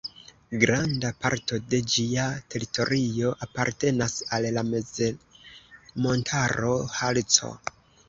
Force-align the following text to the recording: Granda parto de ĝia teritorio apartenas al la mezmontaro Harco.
Granda 0.61 1.11
parto 1.25 1.59
de 1.73 1.81
ĝia 1.97 2.23
teritorio 2.55 3.35
apartenas 3.49 4.19
al 4.39 4.51
la 4.59 4.67
mezmontaro 4.73 6.77
Harco. 6.99 7.57